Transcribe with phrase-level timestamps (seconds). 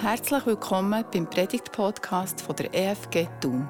[0.00, 3.68] Herzlich willkommen beim Predigt-Podcast der EFG Thun.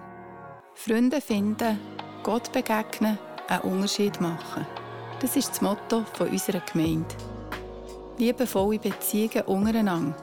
[0.75, 1.81] Freunde finden,
[2.23, 4.67] Gott begegnen, einen Unterschied machen.
[5.21, 7.15] Das ist das Motto unserer Gemeinde.
[8.19, 10.15] Liebevolle Beziehungen untereinander,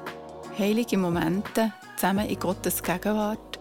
[0.59, 3.59] heilige Momente zusammen in Gottes Gegenwart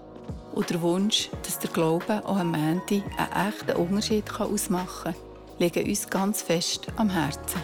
[0.52, 5.88] und der Wunsch, dass der Glaube auch am Ende einen echten Unterschied ausmachen kann, liegen
[5.88, 7.62] uns ganz fest am Herzen.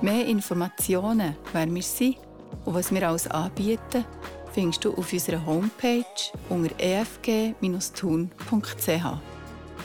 [0.00, 2.27] Mehr Informationen, wer wir sind
[2.64, 4.04] und was wir alles anbieten,
[4.52, 6.04] findest du auf unserer Homepage
[6.48, 8.30] unter efg-thun.ch.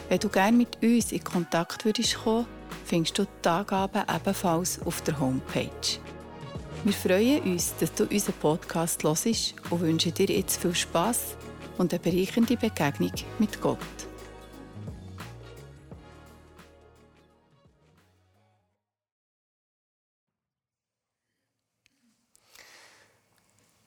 [0.09, 2.45] Wenn du gerne mit uns in Kontakt würdest kommen,
[2.85, 5.69] findest du die Angaben ebenfalls auf der Homepage.
[6.83, 11.38] Wir freuen uns, dass du unseren Podcast hörst und wünschen dir jetzt viel Spass
[11.77, 13.77] und eine bereichernde Begegnung mit Gott.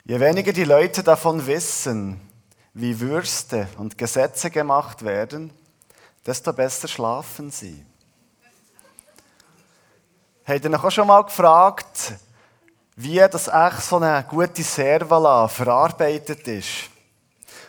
[0.08, 2.20] Je weniger die Leute davon wissen,
[2.74, 5.52] wie Würste und Gesetze gemacht werden,
[6.24, 7.84] desto besser schlafen sie.
[10.44, 12.12] Habt ihr euch auch schon mal gefragt,
[12.94, 16.88] wie das echt so eine gute Servala verarbeitet ist?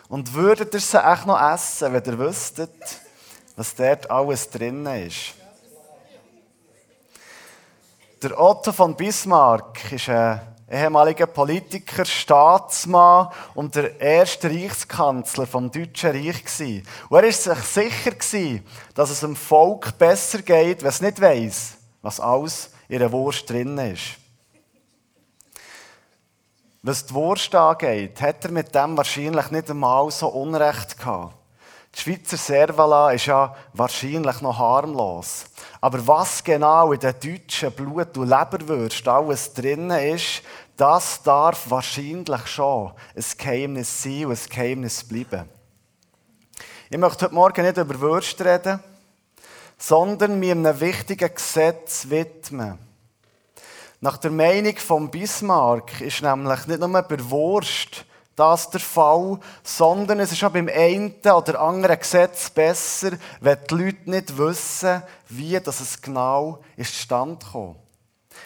[0.08, 3.00] Und würdet ihr sie echt noch essen, wenn ihr wüsstet,
[3.56, 5.34] was dort alles drin ist?
[8.22, 16.10] Der Otto von Bismarck ist ein ehemaliger Politiker, Staatsmann und der erste Reichskanzler vom Deutschen
[16.10, 16.86] Reich gewesen.
[17.08, 21.20] Und er ist sich sicher gewesen, dass es dem Volk besser geht, wenn es nicht
[21.20, 24.16] weiß, was alles in der Wurst drin ist.
[26.82, 31.34] Was die Wurst angeht, hat er mit dem wahrscheinlich nicht einmal so Unrecht gehabt.
[31.94, 35.46] Die Schweizer Servala ist ja wahrscheinlich noch harmlos.
[35.80, 40.42] Aber was genau in den deutschen Blut- und Leberwürsten alles drin ist,
[40.76, 45.48] das darf wahrscheinlich schon ein Geheimnis sein und ein Geheimnis bleiben.
[46.90, 48.80] Ich möchte heute Morgen nicht über Würste reden,
[49.76, 52.78] sondern mir einem wichtigen Gesetz widmen.
[54.00, 58.04] Nach der Meinung von Bismarck ist nämlich nicht nur bei Wurst
[58.38, 63.74] das der Fall, sondern es ist auch beim einen oder anderen Gesetz besser, wenn die
[63.74, 67.76] Leute nicht wissen, wie das es genau ist zustande kommt.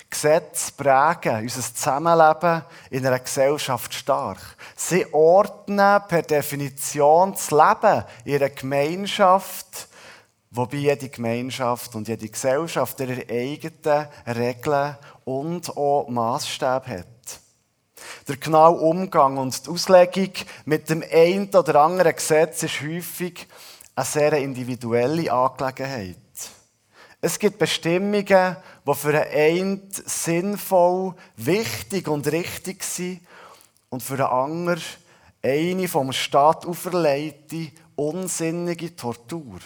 [0.09, 4.39] Gesetze prägen unser Zusammenleben in einer Gesellschaft stark.
[4.77, 9.89] Sie ordnen per Definition das Leben in einer Gemeinschaft,
[10.51, 17.07] wobei jede Gemeinschaft und jede Gesellschaft ihre eigenen Regeln und auch Maßstäbe hat.
[18.29, 20.33] Der genaue Umgang und die Auslegung
[20.65, 23.47] mit dem einen oder anderen Gesetz ist häufig
[23.95, 26.17] eine sehr individuelle Angelegenheit.
[27.21, 33.21] Es gibt Bestimmungen, die für einen sinnvoll, wichtig und richtig sind
[33.91, 34.83] und für den anderen
[35.43, 39.61] eine vom Staat auferlegte, unsinnige Tortur.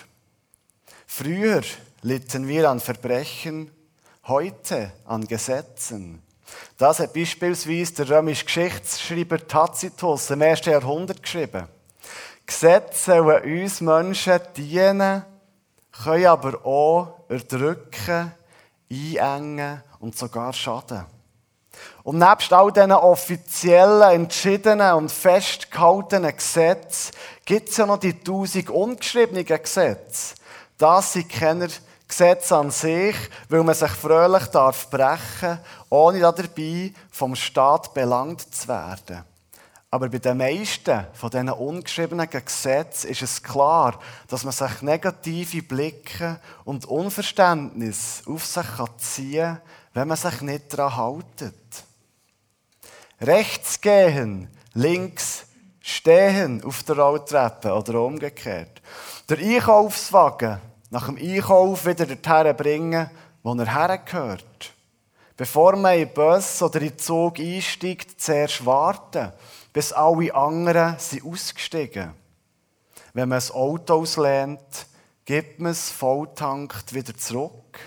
[1.07, 1.63] Früher
[2.03, 3.71] litten wir an Verbrechen,
[4.25, 6.23] heute an Gesetzen.
[6.79, 11.69] Das hat beispielsweise der römische Geschichtsschreiber Tacitus im ersten Jahrhundert geschrieben.
[12.47, 15.25] Gesetze sollen uns Menschen dienen,
[16.05, 18.33] können aber auch erdrücken,
[18.91, 21.07] einengen und sogar schaden.
[22.05, 27.13] Und nebst all diesen offiziellen, entschiedenen und festgehaltenen Gesetzen
[27.45, 30.35] gibt es ja noch die tausend ungeschriebenen Gesetze.
[30.79, 31.69] Das sind keine
[32.09, 33.17] Gesetze an sich,
[33.49, 35.59] weil man sich fröhlich darf brechen,
[35.91, 39.25] ohne dabei vom Staat belangt zu werden.
[39.91, 45.63] Aber bei den meisten von diesen ungeschriebenen Gesetzen ist es klar, dass man sich negative
[45.63, 48.67] Blicke und Unverständnis auf sich
[48.99, 49.61] ziehen kann,
[49.95, 51.85] wenn man sich nicht daran haltet.
[53.21, 55.47] Rechts gehen, links
[55.81, 58.83] stehen auf der Rolltreppe oder umgekehrt.
[59.29, 60.61] Der Einkaufswagen
[60.97, 63.11] nach dem Einkauf wieder dorthin bringen,
[63.43, 64.73] wo er hergehört.
[65.37, 69.31] Bevor man in den Bus oder in den Zug einsteigt, zuerst warten
[69.75, 72.15] bis alle anderen sind ausgestiegen.
[73.13, 74.87] Wenn man ein Auto auslehnt,
[75.27, 77.79] gibt man es volltankt wieder zurück.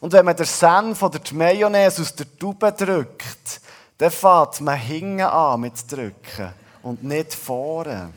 [0.00, 3.60] Und wenn man den Senf oder die Mayonnaise aus der Tube drückt,
[3.98, 8.10] dann fängt man hinten an mit drücken und nicht vorne.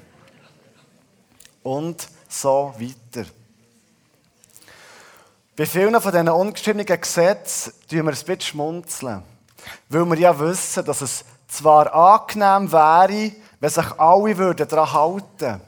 [1.64, 3.30] Und so weiter.
[5.56, 9.22] Bei vielen von diesen ungeschriebenen Gesetzen tun wir ein bisschen schmunzeln.
[9.88, 15.62] Weil wir ja wissen, dass es zwar angenehm wäre, wenn sich alle daran halten würden.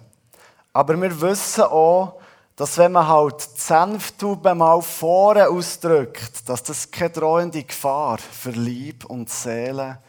[0.74, 2.20] Aber wir wissen auch,
[2.56, 8.52] dass wenn man halt die Senftube mal vorne ausdrückt, dass das keine drohende Gefahr für
[8.52, 10.00] Lieb und Seele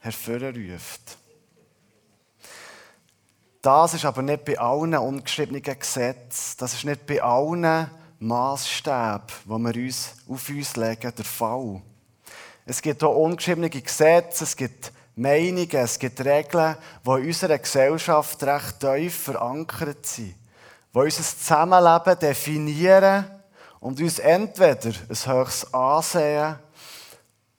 [0.00, 1.18] hervorruft.
[3.60, 9.48] Das ist aber nicht bei allen ungeschriebenen Gesetzen, das ist nicht bei allen Maßstäben, die
[9.50, 11.82] wir uns auf uns legen, der Fall.
[12.64, 18.42] Es gibt auch ungeschriebene Gesetze, es gibt Meinungen, es gibt Regeln, die in unserer Gesellschaft
[18.42, 20.34] recht tief verankert sind,
[20.94, 23.24] die unser Zusammenleben definieren
[23.80, 26.58] und uns entweder ein höchstes Ansehen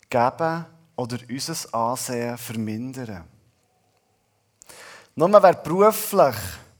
[0.09, 0.65] geben
[0.95, 3.23] oder unser Ansehen vermindern.
[5.15, 6.35] Nur wer beruflich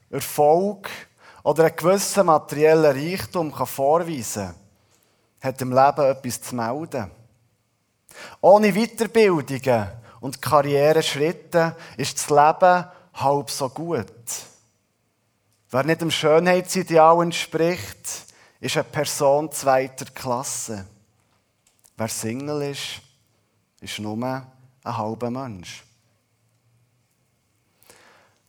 [0.10, 0.90] Erfolg
[1.48, 4.56] oder einen gewissen materiellen Reichtum vorweisen kann,
[5.40, 7.10] hat im Leben etwas zu melden.
[8.42, 9.88] Ohne Weiterbildungen
[10.20, 14.12] und Karriereschritte ist das Leben halb so gut.
[15.70, 18.26] Wer nicht dem Schönheitsideal entspricht,
[18.60, 20.86] ist eine Person zweiter Klasse.
[21.96, 23.00] Wer Single ist,
[23.80, 24.46] ist nur ein
[24.84, 25.86] halber Mensch.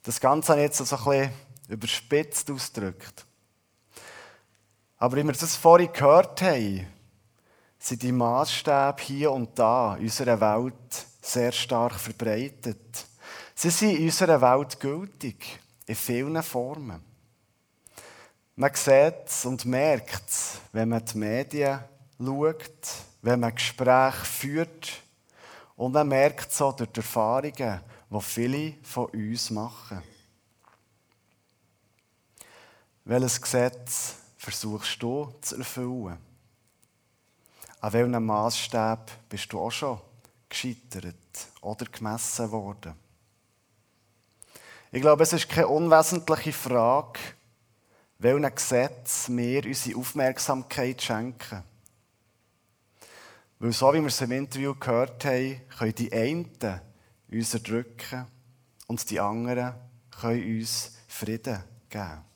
[0.03, 3.27] Das Ganze habe ich jetzt so ein bisschen überspitzt ausgedrückt.
[4.97, 6.87] Aber wie wir das vorhin gehört haben,
[7.79, 13.07] sind die Maßstäbe hier und da in unserer Welt sehr stark verbreitet.
[13.55, 17.03] Sie sind in unserer Welt gültig, in vielen Formen.
[18.57, 21.81] Man sieht es und merkt es, wenn man die Medien
[22.19, 22.89] schaut,
[23.23, 25.03] wenn man Gespräche führt
[25.77, 27.81] und man merkt es auch durch die Erfahrungen,
[28.11, 30.03] die viele von uns machen.
[33.09, 36.19] Welches Gesetz versuchst du zu erfüllen?
[37.81, 39.99] An welchem Maßstab bist du auch schon
[40.47, 41.17] gescheitert
[41.63, 42.93] oder gemessen worden?
[44.93, 47.19] Ich glaube, es ist keine unwesentliche Frage,
[48.19, 51.65] welchen Gesetz wir unsere Aufmerksamkeit schenken.
[53.59, 56.51] Weil so wie wir es im Interview gehört haben, können die einen
[57.31, 58.27] uns erdrücken
[58.87, 59.77] und die anderen
[60.11, 62.29] können uns Frieden geben.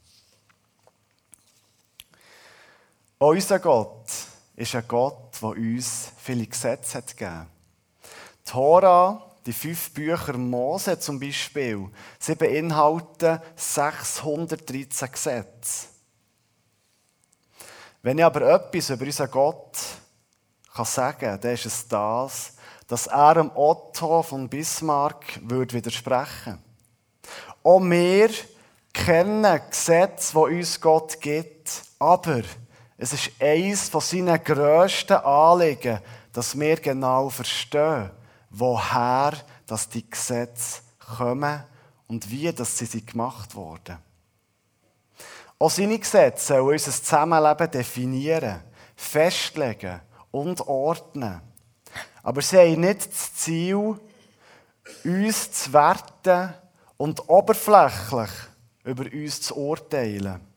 [3.11, 4.06] Auch unser Gott
[4.56, 7.46] ist ein Gott, der uns viele Gesetze hat gegeben.
[8.44, 11.88] Die Tora, die fünf Bücher Mose zum Beispiel,
[12.18, 15.86] sie beinhalten 613 Gesetze.
[18.02, 19.78] Wenn ich aber etwas über unseren Gott
[20.74, 22.54] kann sagen kann, dann ist es das,
[22.88, 26.62] dass er dem Otto von Bismarck würde widersprechen
[27.62, 28.30] Auch wir
[28.92, 32.42] kennen Gesetze, die uns Gott gibt, aber
[33.02, 35.98] es ist eines von seinen grössten Anliegen,
[36.32, 38.10] dass wir genau verstehen,
[38.48, 39.32] woher
[39.66, 40.82] dass die Gesetze
[41.16, 41.64] kommen
[42.06, 43.98] und wie dass sie gemacht wurden.
[45.58, 48.62] Auch seine Gesetze sollen unser Zusammenleben definieren,
[48.94, 50.00] festlegen
[50.30, 51.40] und ordnen.
[52.22, 53.98] Aber sie haben nicht das Ziel,
[55.04, 56.54] uns zu werten
[56.98, 58.30] und oberflächlich
[58.84, 60.51] über uns zu urteilen.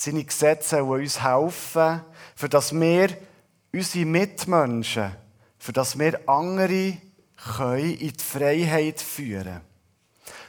[0.00, 2.02] Seine Gesetze sollen uns helfen,
[2.36, 3.08] für dass wir
[3.72, 5.10] unsere Mitmenschen,
[5.58, 6.98] für dass wir andere
[7.56, 9.60] können in die Freiheit führen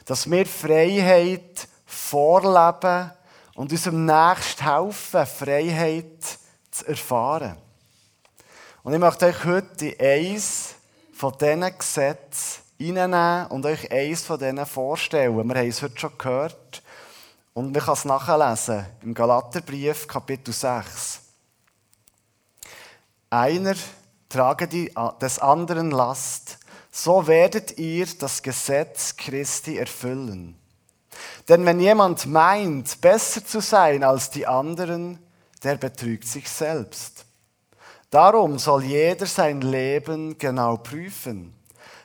[0.04, 3.10] Dass wir Freiheit vorleben
[3.56, 6.38] und unserem Nächsten helfen, Freiheit
[6.70, 7.56] zu erfahren.
[8.84, 10.76] Und ich möchte euch heute eins
[11.12, 15.34] von diesen Gesetzen reinnehmen und euch eins von denen vorstellen.
[15.34, 16.69] Wir haben es heute schon gehört.
[17.52, 21.20] Und man kann es nachlesen im Galaterbrief, Kapitel 6.
[23.28, 23.74] Einer
[24.28, 26.58] trage die, des anderen Last,
[26.92, 30.56] so werdet ihr das Gesetz Christi erfüllen.
[31.48, 35.18] Denn wenn jemand meint, besser zu sein als die anderen,
[35.64, 37.24] der betrügt sich selbst.
[38.10, 41.54] Darum soll jeder sein Leben genau prüfen.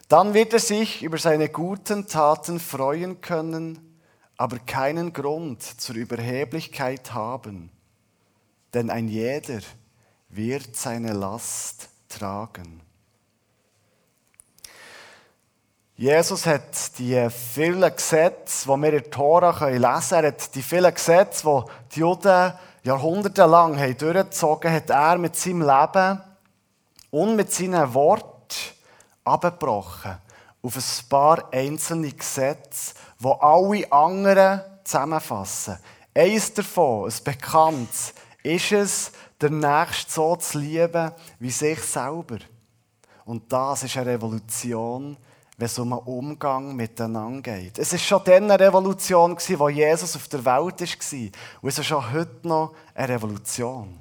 [0.08, 3.95] Dann wird er sich über seine guten Taten freuen können
[4.38, 7.70] aber keinen Grund zur Überheblichkeit haben,
[8.74, 9.62] denn ein jeder
[10.30, 12.82] wird seine Last tragen.
[15.98, 20.62] Jesus hat die vielen Gesetze, die wir in der Tora lesen können, er hat die
[20.62, 26.22] vielen Gesetze, die die Juden jahrhundertelang haben durchgezogen hat er mit seinem Leben
[27.12, 28.36] und mit seinen Worten
[29.24, 30.18] abgebrochen
[30.62, 35.78] auf ein paar einzelne Gesetze, wo alle anderen zusammenfassen.
[36.14, 42.38] Eins davon, ein bekanntes, ist es, der Nächste so zu lieben wie sich selber.
[43.26, 45.18] Und das ist eine Revolution,
[45.58, 47.80] wenn es um einen Umgang miteinander geht.
[47.80, 51.30] Es war schon dann eine Revolution, wo Jesus auf der Welt war.
[51.62, 54.00] Und es ist schon heute noch eine Revolution.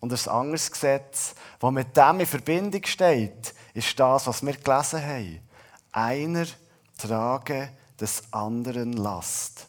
[0.00, 5.02] Und ein anderes Gesetz, das mit dem in Verbindung steht, ist das, was wir gelesen
[5.02, 5.40] haben.
[5.92, 6.46] einer
[6.98, 7.70] trage
[8.00, 9.66] des anderen Last.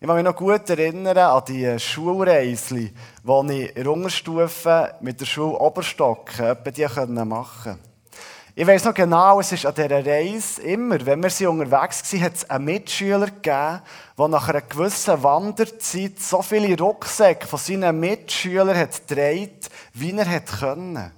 [0.00, 2.92] Ich kann mich noch gut erinnern an die Schulreisli,
[3.24, 7.78] die ich in der Unterstufe mit der Schule Oberstock machen konnte.
[8.60, 12.22] Ich weiß noch genau, es ist an dieser Reise immer, wenn wir sie unterwegs waren,
[12.22, 13.82] hat es einen Mitschüler gegeben,
[14.18, 20.40] der nach einer gewissen Wanderzeit so viele Rucksäcke von seinen Mitschülern hat gedreht, wie er
[20.40, 21.12] können.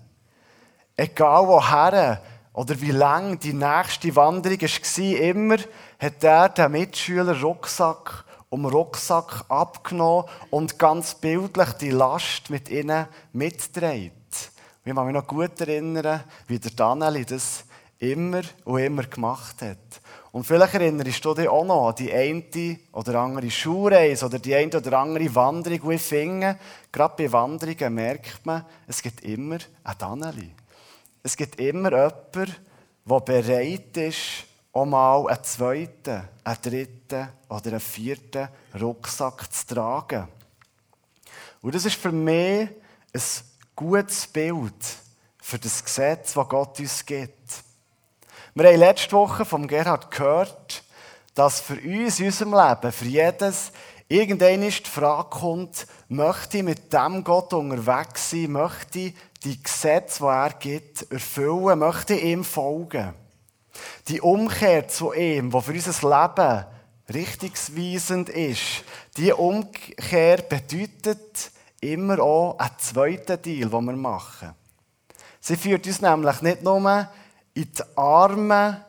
[0.97, 2.21] Egal woher
[2.52, 5.57] oder wie lang die nächste Wanderung war, immer
[6.00, 13.07] hat er den Mitschüler Rucksack um Rucksack abgenommen und ganz bildlich die Last mit ihnen
[13.33, 14.12] mitgetragen.
[14.83, 17.64] Ich kann mich noch gut erinnern, wie der Danieli das
[17.99, 20.00] immer und immer gemacht hat.
[20.33, 24.54] Und vielleicht erinnerst du dich auch noch an die eine oder andere Schulreise oder die
[24.54, 26.59] eine oder andere Wanderung, die ich finde.
[26.90, 30.50] Gerade bei Wanderungen merkt man, es gibt immer ein Danieli.
[31.23, 32.57] Es gibt immer jemanden,
[33.04, 38.48] der bereit ist, auch mal einen zweiten, einen dritten oder einen vierten
[38.80, 40.28] Rucksack zu tragen.
[41.60, 42.68] Und das ist für mich
[43.12, 43.22] ein
[43.74, 44.74] gutes Bild
[45.42, 47.64] für das Gesetz, das Gott uns gibt.
[48.54, 50.84] Wir haben letzte Woche von Gerhard gehört,
[51.34, 53.72] dass für uns in unserem Leben, für jedes,
[54.08, 60.20] irgendwann die Frage kommt, möchte ich mit dem Gott unterwegs sein, möchte ich die Gesetze,
[60.20, 63.14] die er gibt, erfüllen, möchte ich ihm folgen.
[64.08, 66.64] Die Umkehr zu ihm, die für unser Leben
[67.12, 68.84] richtungsweisend ist,
[69.16, 74.54] die Umkehr bedeutet, immer auch einen zweiten Deal, den wir machen.
[75.40, 77.08] Sie führt uns nämlich nicht nur
[77.54, 78.84] in die Arme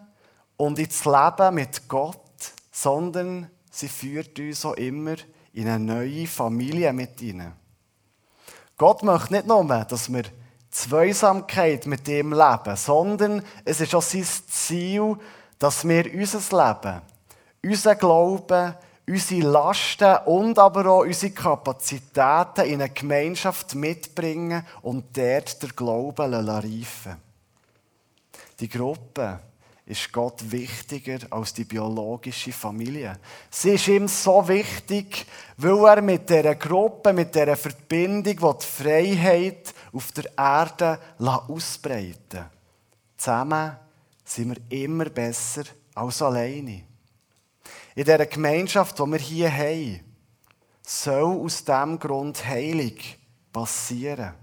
[0.58, 2.18] und ins Leben mit Gott,
[2.72, 5.16] sondern sie führt uns auch immer
[5.54, 7.54] in eine neue Familie mit ihnen.
[8.78, 10.24] Gott möchte nicht nur, dass wir
[10.72, 15.18] Zweisamkeit mit ihm leben, sondern es ist auch sein Ziel,
[15.60, 17.02] dass wir unser Leben,
[17.64, 18.74] unser Glauben,
[19.08, 26.34] unsere Lasten und aber auch unsere Kapazitäten in eine Gemeinschaft mitbringen und dort der Glauben
[26.34, 27.18] reifen.
[28.60, 29.40] Die Gruppe
[29.86, 33.20] ist Gott wichtiger als die biologische Familie.
[33.50, 35.26] Sie ist ihm so wichtig,
[35.58, 42.46] weil er mit dieser Gruppe, mit dieser Verbindung, die, die Freiheit auf der Erde ausbreiten
[43.18, 43.78] Zusammen
[44.24, 46.92] sind wir immer besser als alleine
[47.96, 50.00] in dieser Gemeinschaft, die wir hier haben,
[50.82, 53.18] soll aus diesem Grund heilig
[53.52, 54.34] passieren.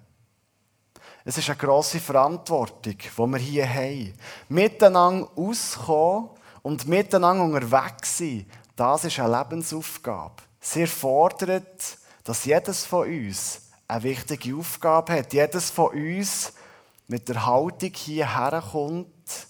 [1.29, 4.15] Es ist eine grosse Verantwortung, die wir hier haben.
[4.49, 6.31] Miteinander auskommen
[6.63, 10.43] und miteinander unterwegs sein, das ist eine Lebensaufgabe.
[10.59, 15.35] Sie erfordert, dass jedes von uns eine wichtige Aufgabe hat.
[15.35, 16.55] Jedes von uns
[17.09, 19.49] mit der Haltung hierher kommt,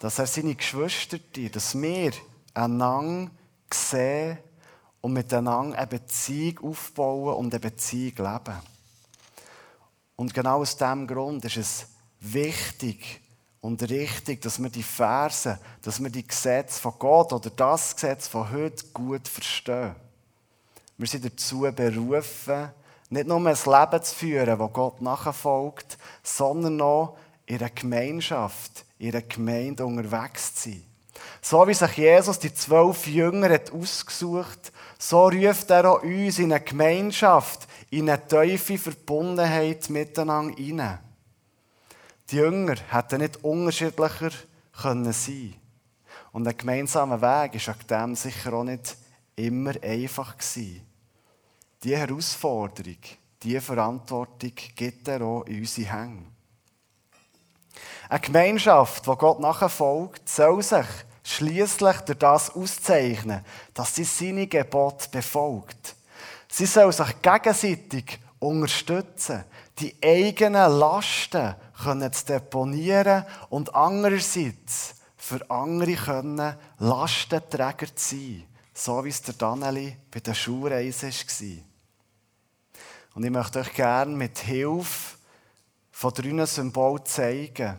[0.00, 1.16] dass er seine Geschwister,
[1.50, 2.12] dass wir
[2.52, 3.30] einander
[3.72, 4.36] sehen
[5.00, 8.77] und miteinander eine Beziehung aufbauen und eine Beziehung leben.
[10.18, 11.86] Und genau aus diesem Grund ist es
[12.18, 13.20] wichtig
[13.60, 18.26] und richtig, dass wir die Verse, dass wir die Gesetze von Gott oder das Gesetz
[18.26, 19.94] von heute gut verstehen.
[20.96, 22.70] Wir sind dazu berufen,
[23.10, 29.12] nicht nur ein Leben zu führen, das Gott nachfolgt, sondern auch in einer Gemeinschaft, in
[29.12, 30.82] einer Gemeinde unterwegs zu sein.
[31.40, 36.52] So wie sich Jesus die zwölf Jünger hat ausgesucht, so ruft er auch uns in
[36.52, 40.98] eine Gemeinschaft, in eine tiefe Verbundenheit miteinander hinein.
[42.30, 44.30] Die Jünger hätten nicht unterschiedlicher
[44.82, 45.54] können sein
[46.32, 48.96] Und ein gemeinsamer Weg ist an dem sicher auch nicht
[49.36, 50.82] immer einfach gewesen.
[51.82, 52.98] Diese Herausforderung,
[53.42, 56.24] diese Verantwortung gibt er auch in unsere Hände.
[58.08, 60.86] Eine Gemeinschaft, die Gott nachfolgt, soll sich
[61.22, 65.94] schließlich durch das auszeichnen, dass sie seine Gebote befolgt.
[66.50, 69.44] Sie soll sich gegenseitig unterstützen,
[69.78, 79.04] die eigenen Lasten können zu deponieren und andererseits für andere können Lastenträger zu sein, so
[79.04, 81.64] wie es der Danieli bei der Schulreise war.
[83.14, 85.16] Und ich möchte euch gerne mit Hilfe
[85.90, 87.78] von drei Symbolen zeigen,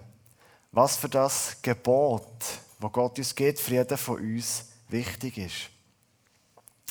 [0.72, 2.44] was für das Gebot
[2.80, 5.70] wo Gott uns gibt, für jeden von uns wichtig ist.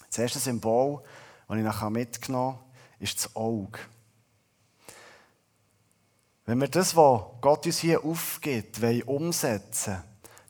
[0.09, 1.03] Das erste Symbol,
[1.49, 2.65] das ich nachher mitgenommen habe,
[3.01, 3.79] ist das Auge.
[6.47, 10.03] Wenn wir das, was Gott uns hier aufgibt, wollen umsetzen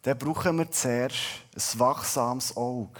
[0.02, 1.16] dann brauchen wir zuerst
[1.54, 2.98] ein wachsames Auge.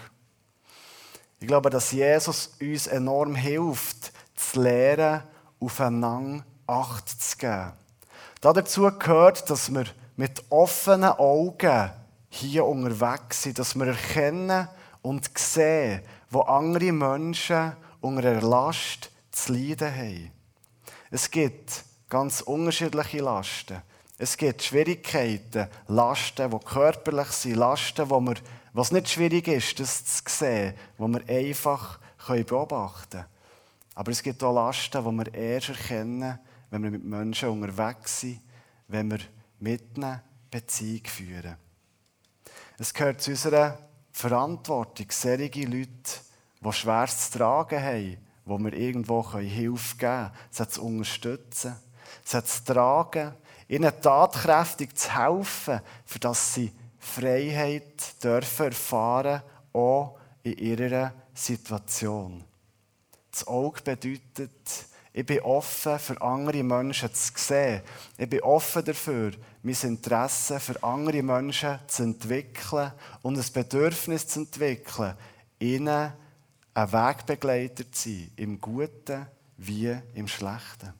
[1.39, 5.23] Ich glaube, dass Jesus uns enorm hilft, zu lernen,
[5.59, 7.71] aufeinander Acht zu geben.
[8.41, 9.85] Dazu gehört, dass wir
[10.17, 11.89] mit offenen Augen
[12.29, 14.67] hier unterwegs sind, dass wir erkennen
[15.01, 20.31] und sehen, wo andere Menschen unter einer Last zu leiden haben.
[21.11, 23.81] Es gibt ganz unterschiedliche Lasten.
[24.17, 28.35] Es gibt Schwierigkeiten, Lasten, die körperlich sind, Lasten, wo wir,
[28.73, 33.25] was nicht schwierig ist, das zu sehen, wo wir einfach beobachten können.
[33.95, 36.39] Aber es gibt auch Lasten, die wir erst erkennen,
[36.69, 38.41] wenn wir mit Menschen unterwegs sind,
[38.87, 39.19] wenn wir
[39.59, 41.55] mit ihnen Beziehung führen.
[42.77, 43.77] Es gehört zu unserer
[44.11, 45.89] Verantwortung, solche Leute,
[46.61, 51.75] die schweres zu tragen haben, wo wir irgendwo Hilfe geben können, sie zu unterstützen,
[52.23, 53.33] sie zu tragen,
[53.67, 59.41] ihnen tatkräftig zu helfen, für dass sie Freiheit dürfen erfahren,
[59.73, 62.43] auch in ihrer Situation.
[63.31, 64.51] Das Auge bedeutet,
[65.11, 67.81] ich bin offen für andere Menschen zu sehen.
[68.17, 69.31] Ich bin offen dafür,
[69.63, 75.15] mein Interesse für andere Menschen zu entwickeln und ein Bedürfnis zu entwickeln,
[75.59, 76.13] ihnen
[76.73, 80.93] ein Wegbegleiter zu sein, im Guten wie im Schlechten.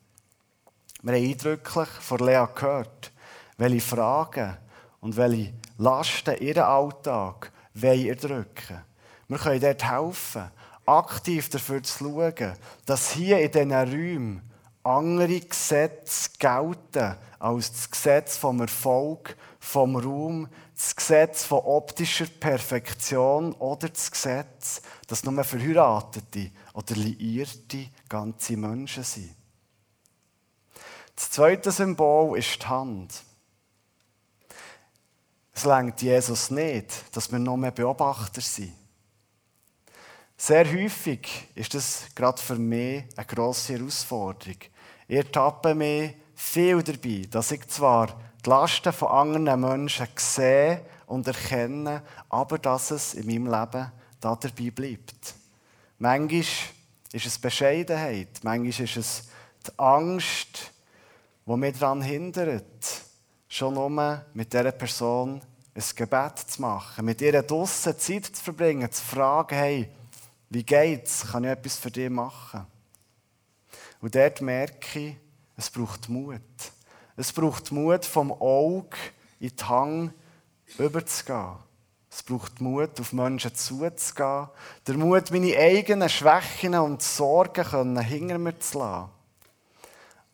[1.02, 3.12] Wir haben eindrücklich von Lea gehört,
[3.58, 4.58] welche Fragen
[5.00, 8.84] und welche Lasten ihren Alltag erdrücken
[9.30, 10.52] Wir können dort helfen,
[10.86, 12.54] aktiv dafür zu schauen,
[12.86, 14.52] dass hier in diesen Räumen
[14.84, 20.50] andere Gesetze gelten als das Gesetz vom Erfolg, vom Raum,
[20.80, 29.04] das Gesetz von optischer Perfektion oder das Gesetz, dass nur verheiratete oder liierte ganze Menschen
[29.04, 29.36] sind.
[31.18, 33.24] Das zweite Symbol ist die Hand.
[35.52, 38.74] Es lenkt Jesus nicht, dass wir nur mehr Beobachter sind.
[40.38, 44.60] Sehr häufig ist das gerade für mich eine grosse Herausforderung.
[45.10, 51.28] Ich ertappe mich viel dabei, dass ich zwar die Lasten von anderen Menschen sehe und
[51.28, 55.36] erkenne, aber dass es in meinem Leben da dabei bleibt.
[55.98, 56.46] Manchmal
[57.12, 59.24] ist es Bescheidenheit, manchmal ist es
[59.68, 60.72] die Angst,
[61.46, 63.02] die mich daran hindert,
[63.48, 65.42] schon nur mit dieser Person
[65.74, 69.90] ein Gebet zu machen, mit ihr draussen Zeit zu verbringen, zu fragen, hey,
[70.50, 71.28] wie geht's?
[71.32, 72.66] Kann ich etwas für dich machen?
[74.02, 75.16] Und dort merke ich,
[75.58, 76.42] es braucht Mut.
[77.20, 78.96] Es braucht Mut, vom Auge
[79.42, 80.14] in die Hang
[80.78, 81.58] überzugehen.
[82.10, 84.48] Es braucht Mut, auf Menschen zuzugehen.
[84.88, 89.10] Der Mut, meine eigenen Schwächen und Sorgen hinter mir zu lassen.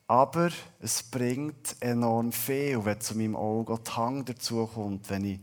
[0.06, 5.26] Aber es bringt enorm viel, wenn zu meinem Auge auch die Hang dazu kommt, wenn
[5.26, 5.40] ich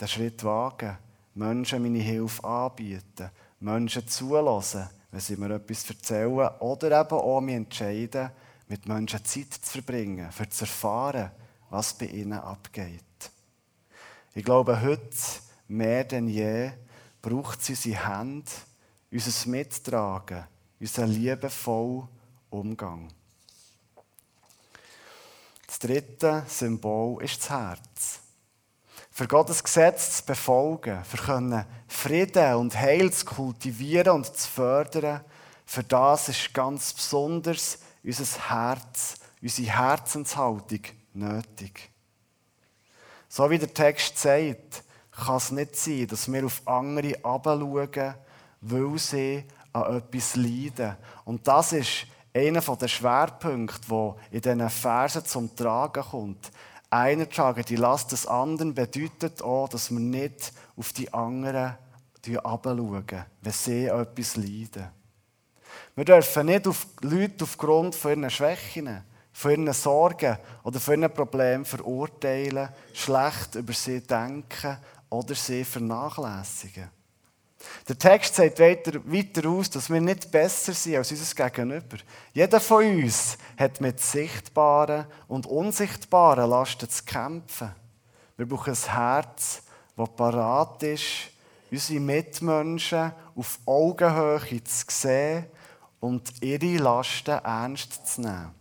[0.00, 0.98] den Schritt wage,
[1.34, 7.54] Menschen meine Hilfe anbieten, Menschen zulassen, wenn sie mir etwas erzählen oder eben auch mich
[7.54, 8.32] entscheiden,
[8.68, 11.30] mit Menschen Zeit zu verbringen, für zu erfahren,
[11.70, 13.02] was bei ihnen abgeht.
[14.34, 15.16] Ich glaube, heute
[15.68, 16.70] mehr denn je
[17.20, 18.50] braucht sie unsere Hände,
[19.10, 20.44] unser Mittragen,
[20.80, 22.08] unseren liebevollen
[22.50, 23.08] Umgang.
[25.66, 28.20] Das dritte Symbol ist das Herz
[29.18, 35.22] für Gottes Gesetz zu befolgen, für Frieden und Heil zu kultivieren und zu fördern,
[35.66, 40.80] für das ist ganz besonders unser Herz, unsere Herzenshaltung
[41.12, 41.90] nötig.
[43.28, 48.14] So wie der Text sagt, kann es nicht sein, dass wir auf andere herabschauen,
[48.62, 50.96] weil sie an etwas leiden.
[51.24, 56.50] Und das ist einer der Schwerpunkte, der in diesen Versen zum Tragen kommt.
[56.88, 61.76] Einer tragen die Last des anderen bedeutet auch, dass wir nicht auf die anderen
[62.24, 64.97] herabschauen, wenn sie etwas leiden.
[65.98, 71.12] Wir dürfen nicht auf Leute aufgrund von ihren Schwächen, von ihren Sorgen oder von ihren
[71.12, 74.78] Problemen verurteilen, schlecht über sie denken
[75.10, 76.88] oder sie vernachlässigen.
[77.88, 81.96] Der Text sagt weiter, weiter aus, dass wir nicht besser sind als unser Gegenüber.
[82.32, 87.74] Jeder von uns hat mit sichtbaren und unsichtbaren Lasten zu kämpfen.
[88.36, 89.62] Wir brauchen ein Herz,
[89.96, 91.30] das parat ist,
[91.72, 95.46] unsere Mitmenschen auf Augenhöhe zu sehen
[96.00, 98.54] und ihre Lasten ernst zu nehmen.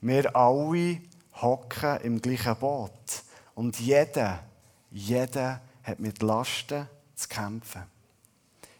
[0.00, 1.00] Wir alle
[1.40, 3.22] hocken im gleichen Boot
[3.54, 4.40] und jeder,
[4.90, 7.82] jeder hat mit Lasten zu kämpfen.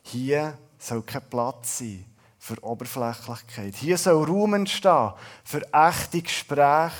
[0.02, 2.04] Hier soll kein Platz sein
[2.38, 3.74] für Oberflächlichkeit.
[3.74, 5.12] Hier soll Raum entstehen
[5.44, 6.92] für echte Gespräche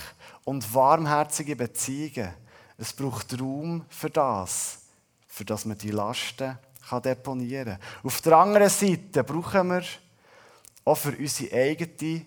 [0.45, 2.35] und warmherzige Beziehungen.
[2.77, 4.81] Es braucht Raum für das,
[5.27, 6.59] für das man die Lasten
[7.05, 7.81] deponieren kann.
[8.03, 9.83] Auf der anderen Seite brauchen wir
[10.89, 12.25] auch für unsere eigenen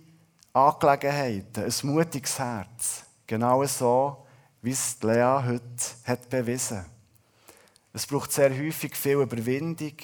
[0.54, 3.04] Angelegenheiten ein mutiges Herz.
[3.26, 4.26] Genau so,
[4.62, 5.64] wie es Lea heute
[6.06, 6.86] hat bewiesen hat.
[7.92, 9.96] Es braucht sehr häufig viel Überwindung,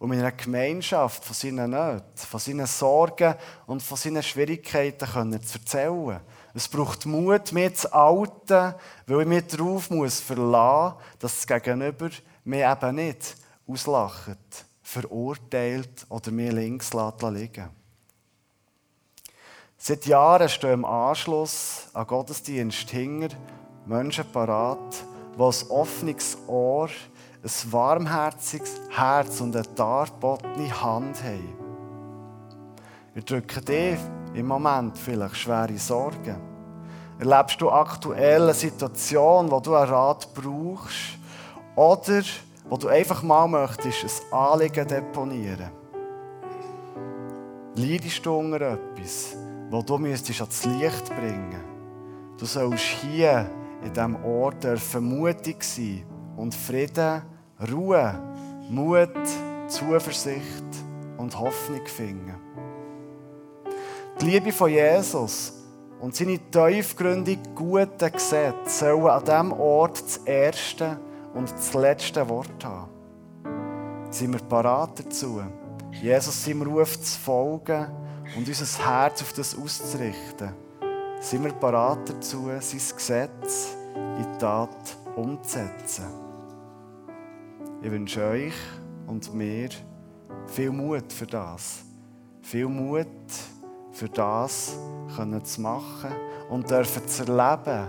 [0.00, 5.58] um in einer Gemeinschaft von seinen Nöten, von seinen Sorgen und von seinen Schwierigkeiten zu
[5.58, 6.20] erzählen.
[6.52, 8.74] Es braucht Mut, mir zu alten,
[9.06, 12.10] weil ich mich darauf muss verlassen muss, dass das Gegenüber
[12.42, 13.36] mich eben nicht
[13.68, 17.79] auslacht, verurteilt oder mir links liegen
[19.82, 23.34] Seit Jahren stehen im Anschluss an Gottesdienst hinter
[23.86, 24.78] Menschen parat,
[25.34, 26.90] die ein offenes Ohr
[27.42, 31.56] ein warmherziges Herz und eine darbotene Hand haben.
[33.14, 33.96] Wir drücken dir
[34.34, 36.36] im Moment vielleicht schwere Sorgen.
[37.18, 41.16] Erlebst du aktuell eine Situation, wo du einen Rat brauchst
[41.74, 42.22] oder
[42.68, 45.70] wo du einfach mal möchtest, ein Anliegen deponieren?
[47.76, 49.36] Leidest du unter etwas,
[49.70, 51.64] wo du müsstest ans Licht bringen?
[52.36, 53.48] Du sollst hier
[53.84, 54.66] in diesem Ort
[55.00, 56.04] mutig sein
[56.36, 57.22] und Frieden,
[57.70, 58.20] Ruhe,
[58.68, 59.16] Mut,
[59.68, 60.64] Zuversicht
[61.16, 62.34] und Hoffnung finden.
[64.20, 65.52] Die Liebe von Jesus
[66.00, 70.98] und seine tiefgründig guten Gesetze sollen an diesem Ort das erste
[71.34, 72.90] und das letzte Wort haben.
[74.10, 75.40] Sind wir parat dazu,
[75.92, 77.86] Jesus seinem Ruf zu folgen
[78.36, 80.54] und unser Herz auf das auszurichten?
[81.20, 86.06] Sind wir parat dazu, sein Gesetz in Tat umzusetzen?
[87.82, 88.54] Ich wünsche euch
[89.06, 89.68] und mir
[90.46, 91.82] viel Mut für das.
[92.42, 93.06] Viel Mut
[93.92, 94.76] für das
[95.14, 96.12] können zu machen
[96.48, 97.88] und dürfen zu erleben,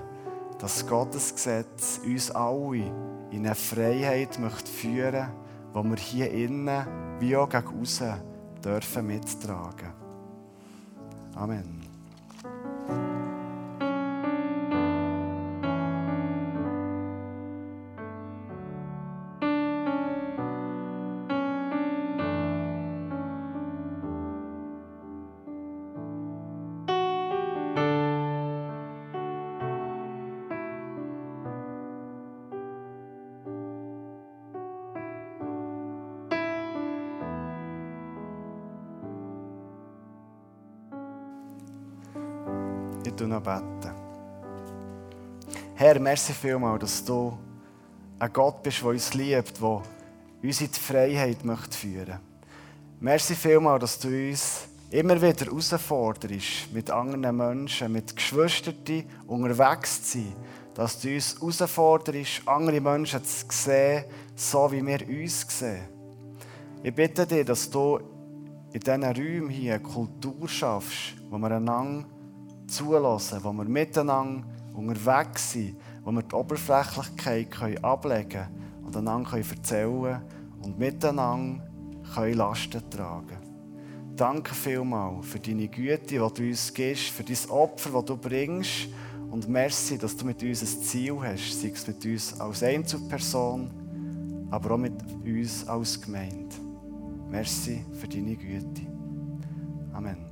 [0.60, 2.92] dass Gottes Gesetz uns alle
[3.32, 5.28] in eine Freiheit möchte führen
[5.74, 6.86] möchte, die wir hier innen
[7.20, 8.14] wie auch gegen außen
[8.64, 10.01] dürfen mittragen.
[11.42, 11.81] Amen.
[43.32, 43.92] Noch beten.
[45.76, 47.38] Herr, merci vielmal, dass du
[48.20, 49.82] ein Gott bist, der uns liebt, der
[50.44, 52.20] uns in die Freiheit möchte führen
[53.00, 58.76] Merci vielmal, dass du uns immer wieder herausforderst, mit anderen Menschen, mit Geschwistern
[59.26, 60.36] unterwegs zu sein.
[60.76, 65.88] Dass du uns herausforderst, andere Menschen zu sehen, so wie wir uns sehen.
[66.84, 68.00] Ich bitte dich, dass du
[68.72, 72.06] in diesen Räumen hier eine Kultur schaffst, wo wir einander
[72.72, 80.02] zulassen, wo wir miteinander unterwegs sind, wo wir die Oberflächlichkeit ablegen können und einander erzählen
[80.02, 80.22] können
[80.64, 81.64] und miteinander
[82.14, 83.38] können Lasten tragen
[84.16, 88.90] Danke vielmals für deine Güte, die du uns gibst, für dein Opfer, das du bringst.
[89.32, 93.72] Und merci, dass du mit uns ein Ziel hast, sei es mit uns als Einzelperson,
[94.52, 96.56] aber auch mit uns als Gemeinde.
[97.30, 98.82] Merci für deine Güte.
[99.94, 100.31] Amen.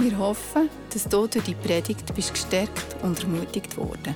[0.00, 4.14] Wir hoffen, dass du durch die Predigt bist gestärkt und ermutigt worden.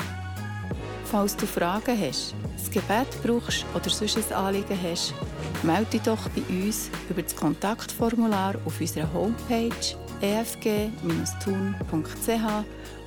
[1.07, 5.12] Falls du Fragen hast, ein Gebet brauchst oder sonst ein Anliegen hast,
[5.64, 9.75] melde dich doch bei uns über das Kontaktformular auf unserer Homepage
[10.21, 10.95] efg-tun.ch